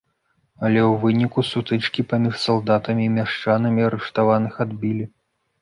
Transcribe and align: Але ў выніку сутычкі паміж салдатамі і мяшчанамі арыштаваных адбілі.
Але 0.63 0.79
ў 0.83 0.93
выніку 1.03 1.43
сутычкі 1.51 2.07
паміж 2.13 2.35
салдатамі 2.45 3.03
і 3.09 3.13
мяшчанамі 3.19 3.81
арыштаваных 3.91 4.53
адбілі. 4.67 5.05